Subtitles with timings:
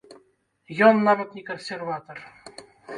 [0.87, 2.17] Ён нават не кансерватар.